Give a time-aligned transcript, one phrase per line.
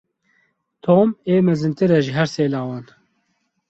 [0.85, 2.85] Tom ê mezintir e ji her sê lawan.